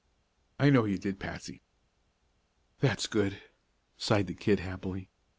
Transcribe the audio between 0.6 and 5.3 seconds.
know you did, Patsy." "That's good," sighed the kid happily.